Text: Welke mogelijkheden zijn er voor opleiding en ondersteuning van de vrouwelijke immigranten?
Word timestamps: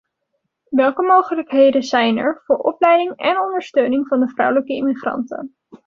Welke 0.69 1.01
mogelijkheden 1.01 1.83
zijn 1.83 2.17
er 2.17 2.41
voor 2.45 2.57
opleiding 2.57 3.15
en 3.15 3.39
ondersteuning 3.39 4.07
van 4.07 4.19
de 4.19 4.27
vrouwelijke 4.29 4.73
immigranten? 4.73 5.55